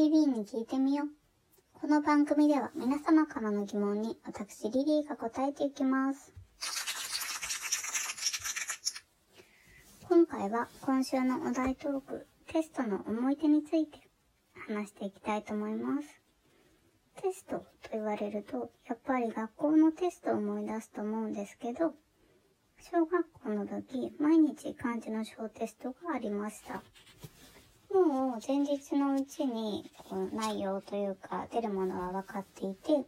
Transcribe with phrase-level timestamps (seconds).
[0.00, 1.08] リリーに聞いてみよう。
[1.78, 6.32] この番組では皆様からの疑問に私リリーが答えていきます。
[10.08, 13.98] 今回は今週のお題トーク、テストの思い出について
[14.66, 16.08] 話していきたいと思います。
[17.20, 21.92] テストと言われると、やっぱり学校のテストを思い出すと思うんですけど、
[22.90, 26.82] 小学校の時、毎日漢字の小テストがありました。
[27.92, 33.04] もう前日のうちにこう内容というか出るものは分かっていて、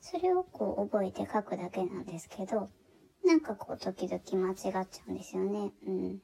[0.00, 2.68] それをこう覚えて書くだけなんですけど、
[3.24, 5.72] なんかこう時々間違っちゃうんですよね。
[5.86, 6.18] うん。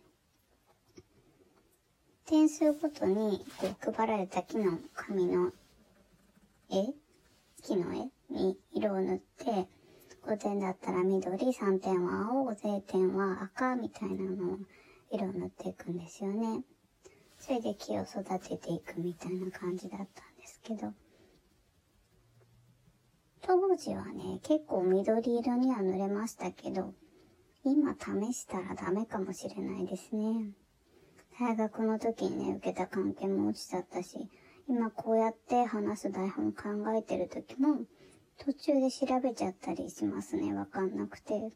[2.27, 5.51] 点数ごとにこう配られた木の紙の
[6.71, 6.95] 絵
[7.63, 9.69] 木の絵に色を塗って、
[10.27, 14.59] 5点だったら緑、3点は青、0点は赤みたいなのを
[15.11, 16.63] 色を塗っていくんですよね。
[17.45, 20.93] それで木を育てていくみたいな感じだったんですけど、
[23.41, 26.95] 当時はね、結構緑色には塗れましたけど、
[27.65, 30.53] 今試したらダメかもしれないですね。
[31.41, 34.29] 大学の時にね、受けた関係も落ちちゃったし、
[34.69, 36.63] 今こうやって話す台本考
[36.97, 37.81] えてる時も、
[38.39, 41.51] 途中で調べちゃったりしますね、わかんなくて。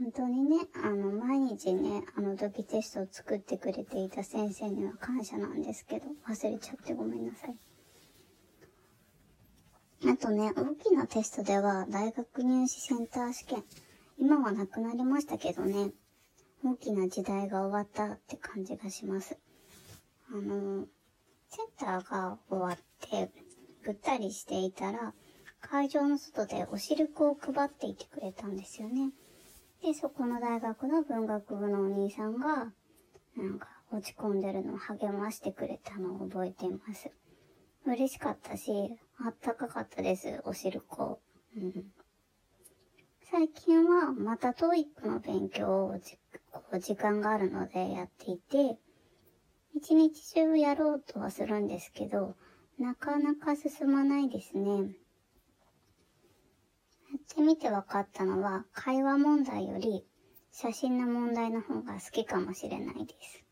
[0.00, 7.56] 本当にね、あの、毎日ね、あの時テストを作ってくれていた先生には感謝なんですけど、忘れちゃってごめんなさい。
[10.10, 13.62] あとね、大きなテストでは大学入試センター試験、
[14.18, 15.90] 今はなくなりましたけどね、
[16.64, 19.38] 大きな時代が終わったって感じがします。
[20.30, 20.86] あの、
[21.50, 23.30] センターが終わって、
[23.84, 25.12] ぐったりしていたら、
[25.60, 29.10] 会場の外でお汁粉を配っていてくれたんですよね。
[29.82, 32.72] で、そこの大学の文学部のお兄さんが、
[33.36, 37.10] なんか落ち込んでるのを励ましてくれたのを覚えています。
[37.86, 38.72] 嬉しかったし、
[39.18, 41.20] あったかかったです、お汁粉。
[41.56, 41.92] うん、
[43.30, 46.18] 最近はまた TOEIC の勉強をじ
[46.52, 48.78] こう時間があるのでやっていて、
[49.74, 52.36] 一日中やろうとはするんですけど、
[52.78, 54.94] なかなか進まないですね。
[57.12, 60.06] やってみて分かったのは、会話問題より
[60.52, 63.44] 写真の問題の方が好きかもしれないです。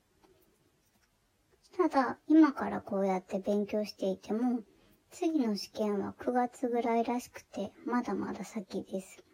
[1.77, 4.63] ただ、今からこうやって勉強していても、
[5.11, 9.25] 次の試験は9月ぐらいらしくて、まだまだ先です。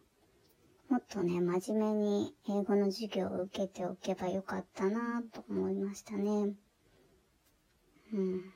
[0.89, 6.55] もっとね、真面目に英語の授業を受けておけばよかったなぁと思いましたね。
[8.13, 8.53] うん。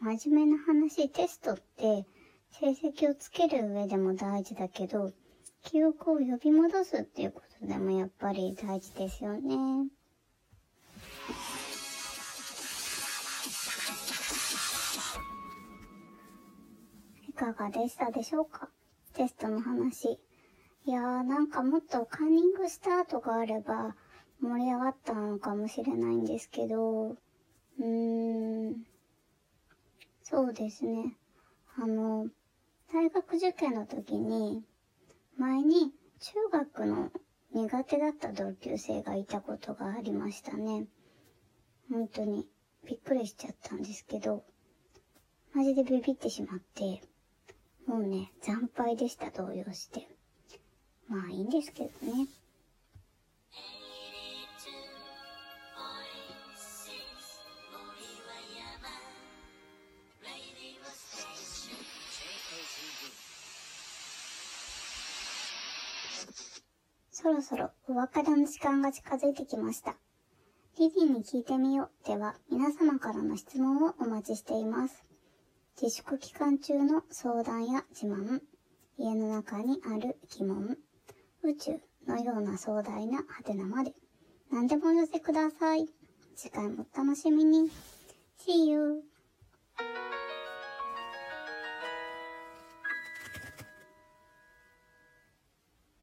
[0.00, 2.04] 真面目な話、テストって
[2.60, 5.12] 成績をつける上でも大事だけど、
[5.62, 9.88] 記憶を呼び戻すっていうことでもやっぱり大事ですよね。
[17.28, 18.68] いかがでしたでしょうか？
[19.14, 20.20] テストの話。
[20.84, 23.96] いやーなんかもっとカンニングした後があれば
[24.40, 28.84] 盛り上がったのかもしれないんですけど、うーん、
[30.22, 31.16] そうですね。
[31.76, 32.26] あの、
[32.92, 34.62] 大学受験の時に、
[35.38, 37.10] 前に中学の
[37.54, 40.86] 苦手だった同級生がいたことがありましたね。
[41.90, 42.46] 本当に
[42.86, 44.44] びっくりしちゃったんですけど、
[45.54, 47.02] マジでビビってしまって、
[47.86, 50.06] もうね、惨敗でした、動揺して。
[51.08, 52.28] まあいいんですけどね。
[67.10, 69.96] そろそろお別れの時間が近づいてきました。
[70.78, 75.04] リリーに聞いてみようでは皆様からの質問をお待ちしています。
[75.80, 78.40] 自粛期間中の相談や自慢、
[78.98, 80.78] 家の中にある疑問、
[81.42, 83.92] 宇宙のような壮大なハテナまで
[84.50, 85.86] 何でもお寄せください。
[86.34, 87.70] 次回もお楽しみに。
[88.38, 89.11] See you!